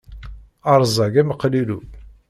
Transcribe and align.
Rẓag 0.81 1.13
am 1.21 1.29
qlilu. 1.41 1.79